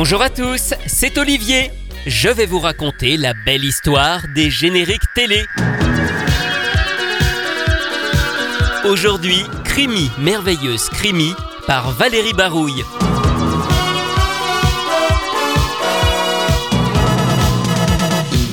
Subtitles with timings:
[0.00, 1.72] Bonjour à tous, c'est Olivier.
[2.06, 5.44] Je vais vous raconter la belle histoire des génériques télé.
[8.84, 11.34] Aujourd'hui, Crimi, merveilleuse Crimi,
[11.66, 12.84] par Valérie Barouille.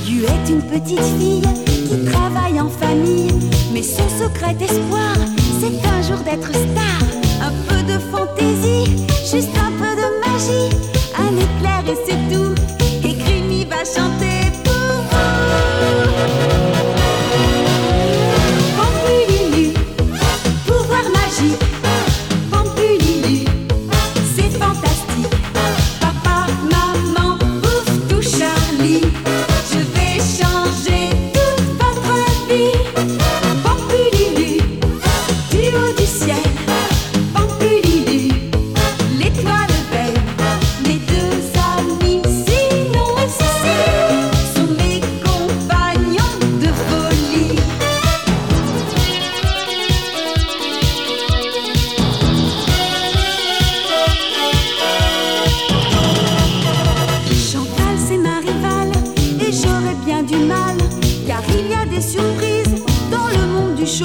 [0.07, 1.43] You est une petite fille
[1.87, 3.29] qui travaille en famille,
[3.71, 5.15] mais son secret espoir,
[5.59, 7.03] c'est un jour d'être star.
[7.39, 10.94] Un peu de fantaisie, juste un peu de magie,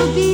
[0.01, 0.30] monde du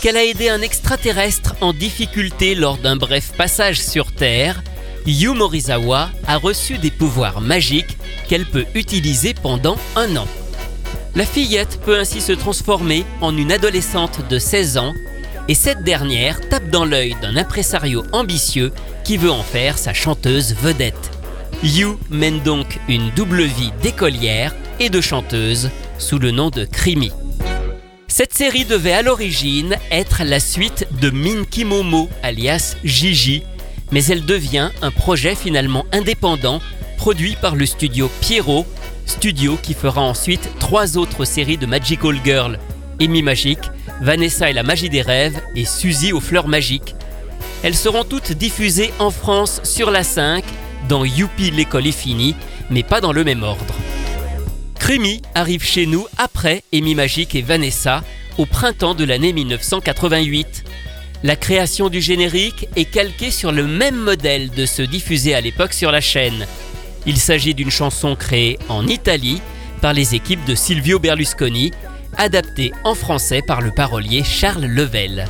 [0.00, 4.62] Parce qu'elle a aidé un extraterrestre en difficulté lors d'un bref passage sur Terre,
[5.04, 10.26] Yu Morizawa a reçu des pouvoirs magiques qu'elle peut utiliser pendant un an.
[11.14, 14.94] La fillette peut ainsi se transformer en une adolescente de 16 ans
[15.48, 18.72] et cette dernière tape dans l'œil d'un impresario ambitieux
[19.04, 21.10] qui veut en faire sa chanteuse vedette.
[21.62, 25.68] Yu mène donc une double vie d'écolière et de chanteuse
[25.98, 27.12] sous le nom de Crimi.
[28.10, 33.44] Cette série devait à l'origine être la suite de Minky Momo, alias Gigi,
[33.92, 36.60] mais elle devient un projet finalement indépendant
[36.96, 38.66] produit par le studio Pierrot,
[39.06, 42.58] studio qui fera ensuite trois autres séries de Magical Girl,
[43.00, 46.96] Amy Magique, Vanessa et la magie des rêves et Suzy aux fleurs magiques.
[47.62, 50.42] Elles seront toutes diffusées en France sur la 5,
[50.88, 52.34] dans Youpi l'école est finie,
[52.70, 53.74] mais pas dans le même ordre.
[54.80, 58.02] Crimi arrive chez nous après Amy Magique et Vanessa
[58.38, 60.64] au printemps de l'année 1988.
[61.22, 65.74] La création du générique est calquée sur le même modèle de ceux diffusés à l'époque
[65.74, 66.46] sur la chaîne.
[67.06, 69.42] Il s'agit d'une chanson créée en Italie
[69.82, 71.72] par les équipes de Silvio Berlusconi,
[72.16, 75.26] adaptée en français par le parolier Charles Level.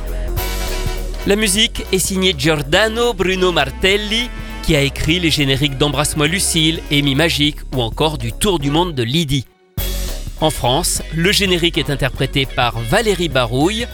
[1.27, 4.29] La musique est signée Giordano Bruno Martelli,
[4.61, 8.93] qui a écrit les génériques d'Embrasse-moi Lucille, Amy Magique ou encore du Tour du monde
[8.93, 9.45] de Lydie.
[10.39, 13.87] En France, le générique est interprété par Valérie Barouille,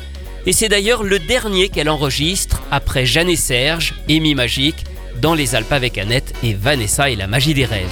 [0.45, 4.85] et c'est d'ailleurs le dernier qu'elle enregistre après Jeanne et Serge, Amy Magique,
[5.21, 7.91] dans Les Alpes avec Annette et Vanessa et la magie des rêves.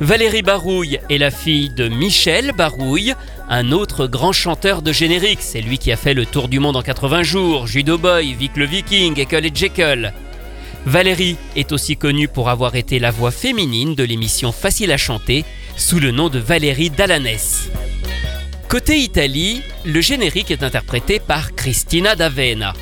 [0.00, 3.14] Valérie Barouille est la fille de Michel Barouille,
[3.48, 5.40] un autre grand chanteur de générique.
[5.40, 8.56] C'est lui qui a fait le tour du monde en 80 jours, Judo Boy, Vic
[8.56, 10.12] le Viking, Ekel et Jekyll.
[10.86, 15.44] Valérie est aussi connue pour avoir été la voix féminine de l'émission Facile à chanter
[15.76, 17.68] sous le nom de Valérie Dalanès.
[18.68, 22.72] Côté Italie, le générique est interprété par Cristina D'Avena.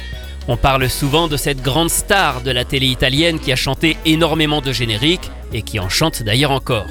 [0.49, 4.61] On parle souvent de cette grande star de la télé italienne qui a chanté énormément
[4.61, 6.89] de génériques et qui en chante d'ailleurs encore.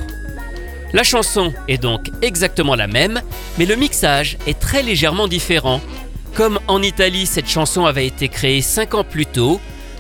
[0.93, 3.21] La chanson est donc exactement la même,
[3.59, 5.79] mais le mixage est très légèrement différent.
[6.33, 9.61] Comme en Italie, cette chanson avait été créée 5 ans plus tôt,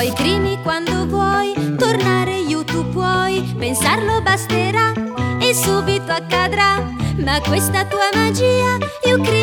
[0.00, 4.94] Poi crimi quando vuoi, tornare io tu puoi, pensarlo basterà
[5.38, 6.82] e subito accadrà.
[7.22, 9.39] Ma questa tua magia io credo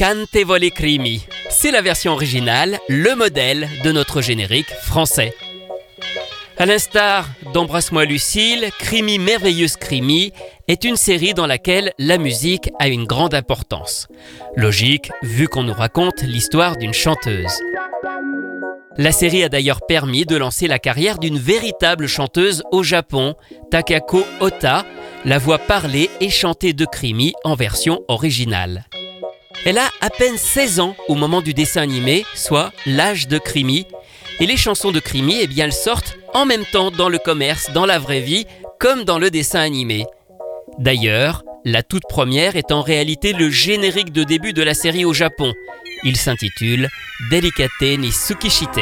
[0.00, 1.26] L'incantevole crimi.
[1.50, 5.34] C'est la version originale, le modèle de notre générique français.
[6.56, 10.32] À l'instar d'Embrasse-moi Lucille, Crimi Merveilleuse Crimi
[10.66, 14.08] est une série dans laquelle la musique a une grande importance.
[14.56, 17.52] Logique, vu qu'on nous raconte l'histoire d'une chanteuse.
[18.96, 23.34] La série a d'ailleurs permis de lancer la carrière d'une véritable chanteuse au Japon,
[23.70, 24.86] Takako Ota,
[25.24, 28.86] la voix parlée et chantée de Crimi en version originale.
[29.64, 33.86] Elle a à peine 16 ans au moment du dessin animé, soit l'âge de Crimi.
[34.40, 37.70] Et les chansons de Crimi, eh bien, elles sortent en même temps dans le commerce,
[37.72, 38.46] dans la vraie vie,
[38.80, 40.04] comme dans le dessin animé.
[40.78, 45.12] D'ailleurs, la toute première est en réalité le générique de début de la série au
[45.12, 45.52] Japon.
[46.02, 46.88] Il s'intitule
[47.30, 48.80] Delicate ni Tsukishite.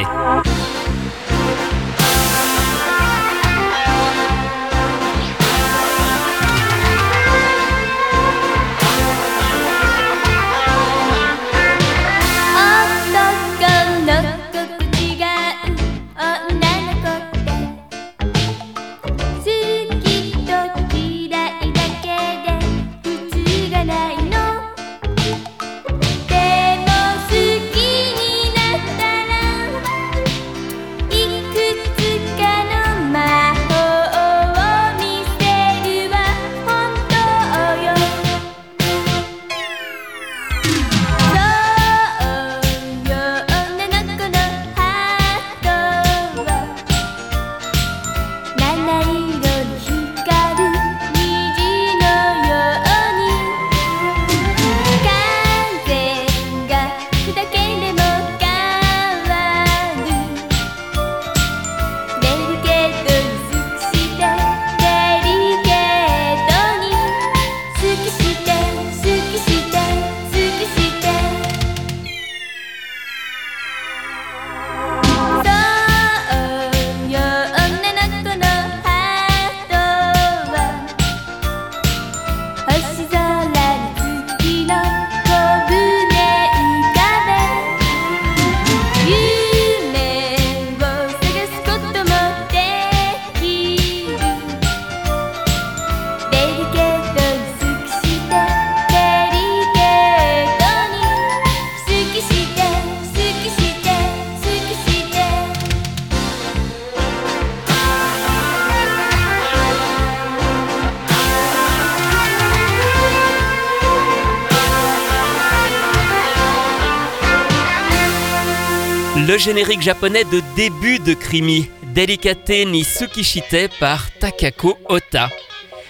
[119.41, 125.29] Générique japonais de début de Krimi, Delicate ni Tsukishite par Takako Ota.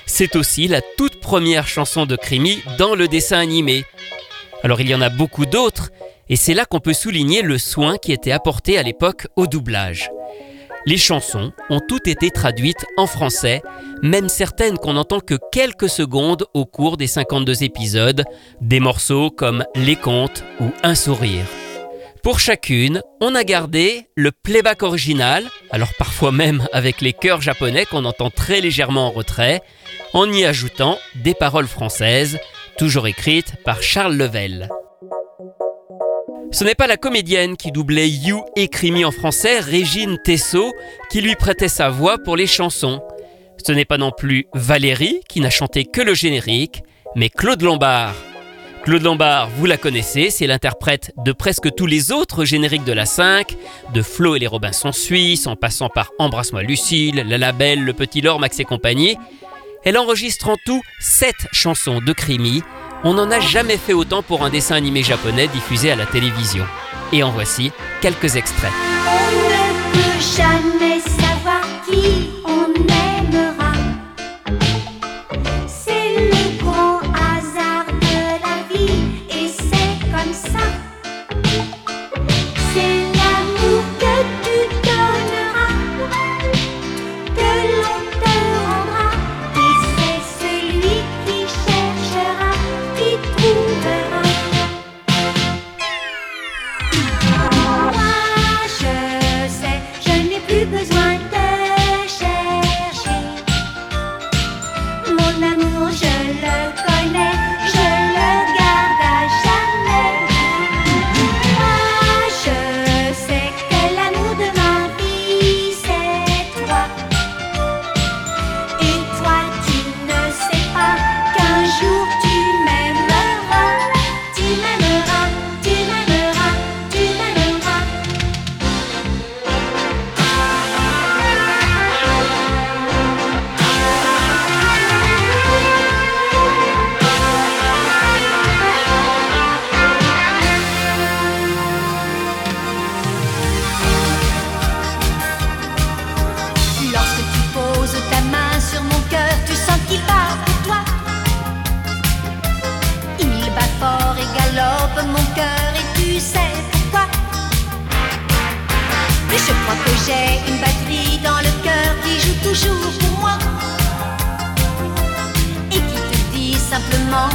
[0.05, 3.83] C'est aussi la toute première chanson de Krimi dans le dessin animé.
[4.63, 5.91] Alors il y en a beaucoup d'autres,
[6.29, 10.09] et c'est là qu'on peut souligner le soin qui était apporté à l'époque au doublage.
[10.85, 13.61] Les chansons ont toutes été traduites en français,
[14.01, 18.23] même certaines qu'on n'entend que quelques secondes au cours des 52 épisodes,
[18.61, 21.45] des morceaux comme Les Contes ou Un sourire.
[22.23, 27.85] Pour chacune, on a gardé le playback original, alors parfois même avec les chœurs japonais
[27.85, 29.61] qu'on entend très légèrement en retrait,
[30.13, 32.39] en y ajoutant des paroles françaises,
[32.77, 34.69] toujours écrites par Charles Level.
[36.51, 40.71] Ce n'est pas la comédienne qui doublait You et Crimi en français, Régine Tessot,
[41.09, 43.01] qui lui prêtait sa voix pour les chansons.
[43.65, 46.83] Ce n'est pas non plus Valérie qui n'a chanté que le générique,
[47.15, 48.13] mais Claude Lombard.
[48.83, 53.05] Claude Lombard, vous la connaissez, c'est l'interprète de presque tous les autres génériques de la
[53.05, 53.55] 5,
[53.93, 58.21] de Flo et les Robinson Suisses, en passant par Embrasse-moi Lucille, La Labelle, Le Petit
[58.21, 59.17] Lord, Max et compagnie.
[59.83, 62.63] Elle enregistre en tout 7 chansons de Crimi,
[63.03, 66.65] on n'en a jamais fait autant pour un dessin animé japonais diffusé à la télévision.
[67.11, 67.71] Et en voici
[68.01, 68.71] quelques extraits.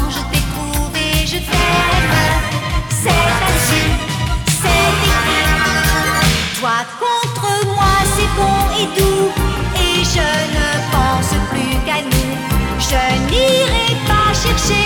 [0.08, 2.14] Je t'ai trouvé, je t'aime.
[2.88, 3.92] C'est là-dessus,
[4.60, 5.44] c'est écrit.
[6.58, 9.28] Toi contre moi, c'est bon et doux.
[9.76, 12.34] Et je ne pense plus qu'à nous.
[12.78, 14.85] Je n'irai pas chercher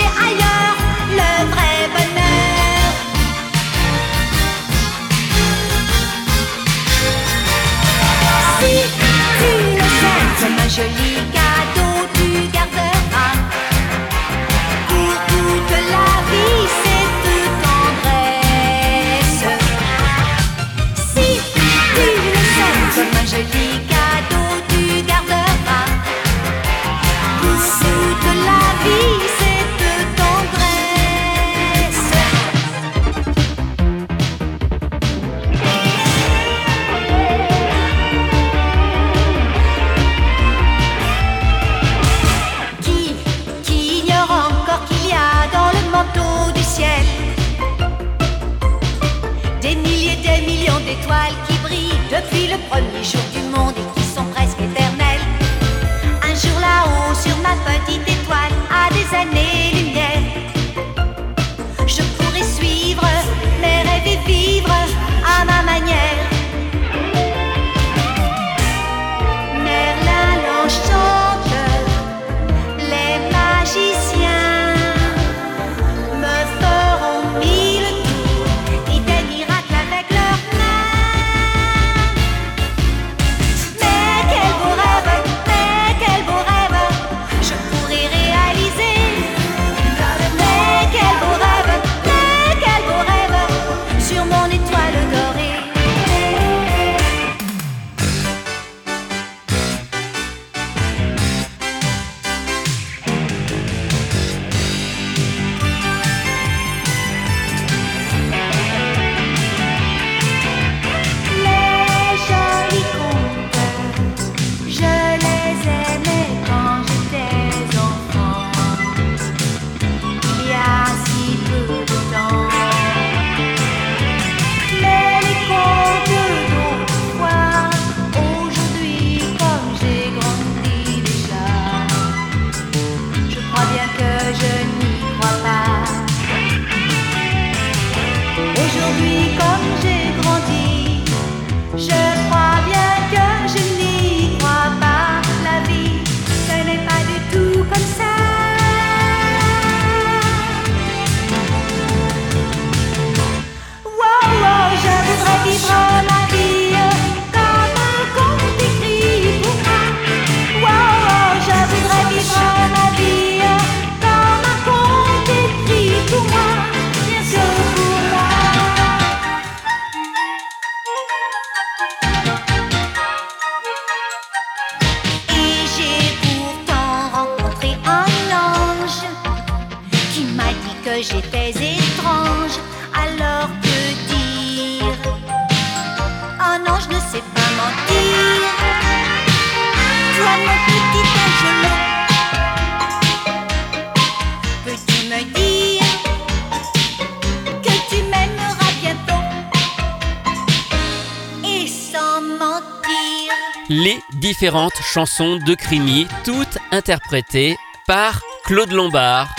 [203.83, 207.57] Les différentes chansons de Crimi, toutes interprétées
[207.87, 209.33] par Claude Lombard.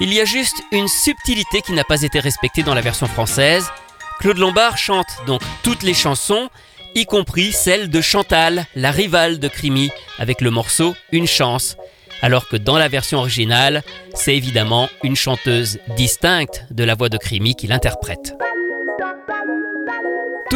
[0.00, 3.70] Il y a juste une subtilité qui n'a pas été respectée dans la version française.
[4.18, 6.48] Claude Lombard chante donc toutes les chansons,
[6.96, 11.76] y compris celle de Chantal, la rivale de Crimi, avec le morceau Une chance.
[12.22, 17.16] Alors que dans la version originale, c'est évidemment une chanteuse distincte de la voix de
[17.16, 18.34] Crimi qui l'interprète.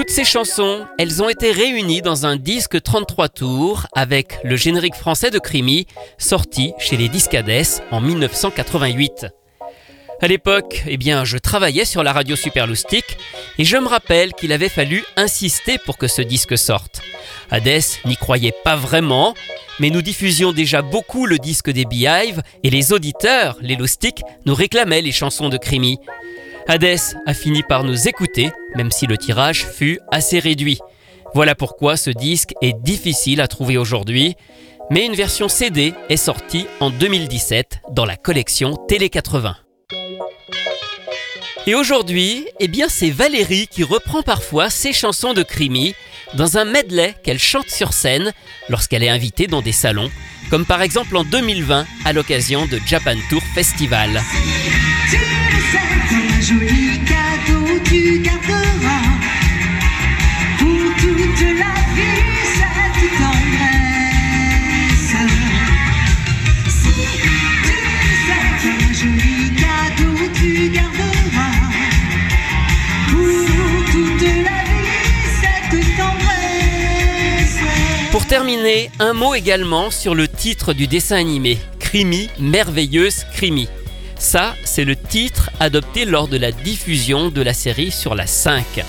[0.07, 4.97] Toutes ces chansons, elles ont été réunies dans un disque 33 tours avec le générique
[4.97, 5.87] français de Crimi,
[6.19, 9.29] sorti chez les Discades en 1988.
[10.21, 13.17] À l'époque, eh bien, je travaillais sur la radio Superloustique
[13.57, 17.01] et je me rappelle qu'il avait fallu insister pour que ce disque sorte.
[17.51, 19.33] Hades n'y croyait pas vraiment,
[19.81, 24.55] mais nous diffusions déjà beaucoup le disque des Beehive et les auditeurs, les loustiques, nous
[24.55, 25.99] réclamaient les chansons de Crimi.
[26.67, 30.79] Hades a fini par nous écouter, même si le tirage fut assez réduit.
[31.35, 34.35] Voilà pourquoi ce disque est difficile à trouver aujourd'hui,
[34.91, 39.57] mais une version CD est sortie en 2017 dans la collection Télé 80.
[41.67, 45.95] Et aujourd'hui, eh bien c'est Valérie qui reprend parfois ses chansons de Crimi
[46.35, 48.33] dans un medley qu'elle chante sur scène
[48.69, 50.11] lorsqu'elle est invitée dans des salons,
[50.51, 54.23] comme par exemple en 2020 à l'occasion de Japan Tour Festival.
[56.47, 59.09] Joli cadeau, tu garderas
[60.59, 62.21] pour toute la vie
[62.59, 64.53] cette tendresse.
[66.69, 71.57] Si tu sais, comme un joli cadeau, tu garderas
[73.09, 73.41] pour
[73.91, 75.01] toute la vie
[75.41, 77.63] cette tendresse.
[78.11, 83.67] Pour terminer, un mot également sur le titre du dessin animé, Crimi, merveilleuse Crimi.
[84.25, 88.83] Ça, c'est le titre adopté lors de la diffusion de la série sur la 5.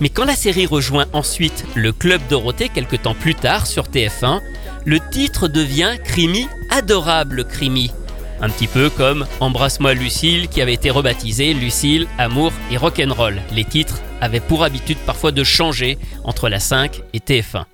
[0.00, 4.40] Mais quand la série rejoint ensuite le Club Dorothée quelques temps plus tard sur TF1,
[4.84, 7.92] le titre devient Crimi, adorable Crimi.
[8.40, 13.40] Un petit peu comme Embrasse-moi Lucille qui avait été rebaptisé Lucille, Amour et Rock'n'Roll.
[13.52, 17.64] Les titres avaient pour habitude parfois de changer entre la 5 et TF1.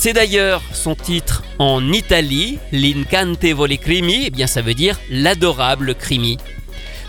[0.00, 6.38] C'est d'ailleurs son titre en Italie, L'Incantevole Crimi, eh bien ça veut dire l'adorable Crimi.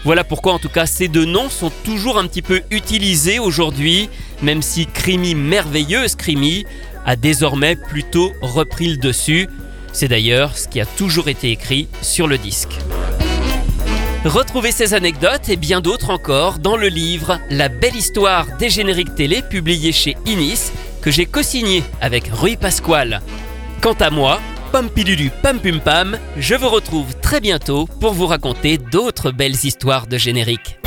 [0.06, 4.10] Voilà pourquoi en tout cas ces deux noms sont toujours un petit peu utilisés aujourd'hui,
[4.42, 6.66] même si Crimi merveilleuse Crimi
[7.06, 9.48] a désormais plutôt repris le dessus.
[9.94, 12.74] C'est d'ailleurs ce qui a toujours été écrit sur le disque.
[14.26, 19.14] Retrouvez ces anecdotes et bien d'autres encore dans le livre La belle histoire des génériques
[19.14, 23.22] télé publié chez Inis que j'ai co-signé avec Rui Pasquale.
[23.82, 24.40] Quant à moi,
[24.72, 30.08] Pampilulu Pam Pum Pam, je vous retrouve très bientôt pour vous raconter d'autres belles histoires
[30.08, 30.79] de génériques.